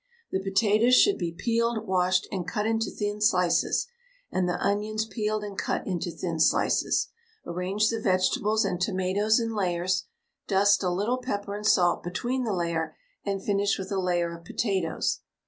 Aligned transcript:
The 0.31 0.39
potatoes 0.39 0.95
should 0.95 1.19
be 1.19 1.31
peeled, 1.31 1.85
washed, 1.85 2.27
and 2.31 2.47
cut 2.47 2.65
into 2.65 2.89
thin 2.89 3.21
slices, 3.21 3.85
and 4.31 4.49
the 4.49 4.57
onions 4.59 5.05
peeled 5.05 5.43
and 5.43 5.55
cut 5.55 5.85
into 5.85 6.09
thin 6.09 6.39
slices. 6.39 7.09
Arrange 7.45 7.87
the 7.89 8.01
vegetables 8.01 8.65
and 8.65 8.81
tomatoes 8.81 9.39
in 9.39 9.53
layers; 9.53 10.05
dust 10.47 10.81
a 10.81 10.89
little 10.89 11.19
pepper 11.19 11.53
and 11.53 11.67
salt 11.67 12.01
between 12.01 12.45
the 12.45 12.53
layer, 12.55 12.95
and 13.23 13.43
finish 13.43 13.77
with 13.77 13.91
a 13.91 13.99
layer 13.99 14.35
of 14.35 14.43
potatoes. 14.43 15.19